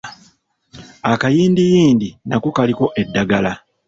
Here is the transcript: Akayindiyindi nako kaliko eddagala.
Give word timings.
Akayindiyindi 1.11 2.09
nako 2.27 2.47
kaliko 2.57 2.85
eddagala. 3.01 3.51